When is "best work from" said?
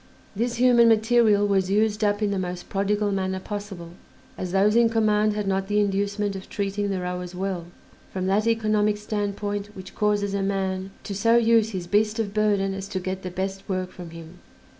13.29-14.09